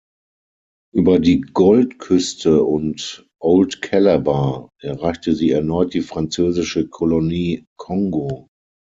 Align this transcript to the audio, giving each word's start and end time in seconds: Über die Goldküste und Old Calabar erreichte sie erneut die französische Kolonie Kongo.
Über 0.95 1.19
die 1.19 1.41
Goldküste 1.41 2.63
und 2.63 3.27
Old 3.39 3.83
Calabar 3.83 4.71
erreichte 4.79 5.35
sie 5.35 5.51
erneut 5.51 5.93
die 5.93 6.01
französische 6.01 6.87
Kolonie 6.89 7.67
Kongo. 7.77 8.47